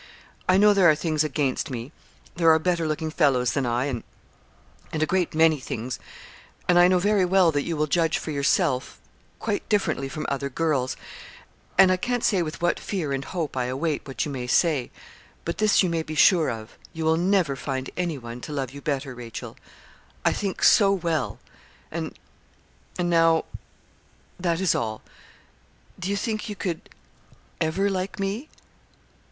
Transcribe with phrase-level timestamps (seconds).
[0.49, 1.91] I know there are things against me
[2.33, 4.03] there are better looking fellows than I and
[4.91, 5.99] and a great many things
[6.67, 8.99] and I know very well that you will judge for yourself
[9.37, 10.97] quite differently from other girls;
[11.77, 14.89] and I can't say with what fear and hope I await what you may say;
[15.45, 18.81] but this you may be sure of, you will never find anyone to love you
[18.81, 19.55] better, Rachel
[20.25, 21.37] I think so well
[21.91, 22.17] and
[22.97, 23.45] and now
[24.39, 25.03] that is all.
[25.99, 26.89] Do you think you could
[27.59, 28.49] ever like me?'